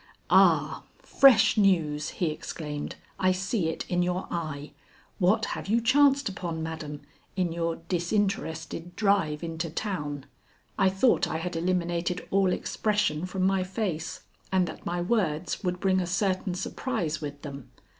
"Ah, 0.31 0.81
fresh 0.97 1.57
news!" 1.57 2.09
he 2.17 2.31
exclaimed. 2.31 2.95
"I 3.19 3.31
see 3.31 3.69
it 3.69 3.87
in 3.87 4.01
your 4.01 4.25
eye. 4.31 4.71
What 5.19 5.45
have 5.53 5.67
you 5.67 5.79
chanced 5.79 6.27
upon, 6.27 6.63
madam, 6.63 7.01
in 7.35 7.51
your 7.51 7.75
disinterested 7.87 8.95
drive 8.95 9.43
into 9.43 9.69
town?" 9.69 10.25
I 10.75 10.89
thought 10.89 11.27
I 11.27 11.37
had 11.37 11.55
eliminated 11.55 12.27
all 12.31 12.51
expression 12.51 13.27
from 13.27 13.43
my 13.45 13.63
face, 13.63 14.21
and 14.51 14.65
that 14.65 14.87
my 14.87 15.01
words 15.03 15.63
would 15.63 15.79
bring 15.79 15.99
a 15.99 16.07
certain 16.07 16.55
surprise 16.55 17.21
with 17.21 17.43
them. 17.43 17.69